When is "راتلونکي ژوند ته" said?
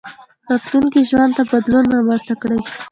0.49-1.43